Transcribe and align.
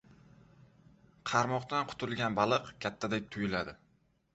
•Qarmoqdan 1.31 1.87
qutulgan 1.93 2.41
baliq 2.43 2.77
kattadek 2.87 3.33
tuyuladi. 3.35 3.83